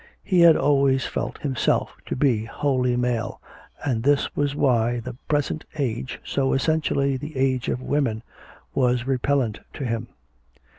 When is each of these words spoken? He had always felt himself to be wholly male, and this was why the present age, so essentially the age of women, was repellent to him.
He 0.23 0.39
had 0.39 0.55
always 0.57 1.05
felt 1.05 1.37
himself 1.37 1.95
to 2.07 2.15
be 2.15 2.45
wholly 2.45 2.95
male, 2.97 3.39
and 3.85 4.01
this 4.01 4.35
was 4.35 4.55
why 4.55 4.99
the 4.99 5.13
present 5.27 5.63
age, 5.77 6.19
so 6.25 6.53
essentially 6.53 7.17
the 7.17 7.37
age 7.37 7.69
of 7.69 7.83
women, 7.83 8.23
was 8.73 9.05
repellent 9.05 9.59
to 9.73 9.85
him. 9.85 10.07